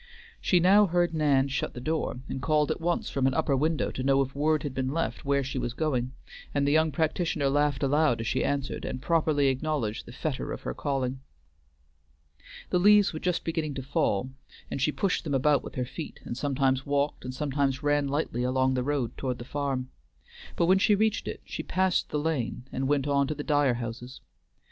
[0.41, 3.91] She now heard Nan shut the door, and called at once from an upper window
[3.91, 6.13] to know if word had been left where she was going,
[6.55, 10.61] and the young practitioner laughed aloud as she answered, and properly acknowledged the fetter of
[10.61, 11.19] her calling.
[12.71, 14.31] The leaves were just beginning to fall,
[14.71, 18.41] and she pushed them about with her feet, and sometimes walked and sometimes ran lightly
[18.41, 19.91] along the road toward the farm.
[20.55, 23.75] But when she reached it, she passed the lane and went on to the Dyer
[23.75, 24.19] houses.